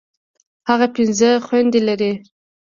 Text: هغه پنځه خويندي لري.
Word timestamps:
هغه 0.69 0.87
پنځه 0.95 1.29
خويندي 1.45 1.81
لري. 1.87 2.11